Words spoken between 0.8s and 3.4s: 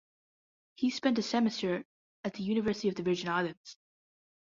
spent a semester at the University of the Virgin